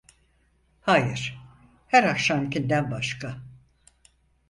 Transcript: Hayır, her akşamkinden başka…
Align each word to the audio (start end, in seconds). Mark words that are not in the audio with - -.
Hayır, 0.81 1.39
her 1.87 2.03
akşamkinden 2.03 2.91
başka… 2.91 3.37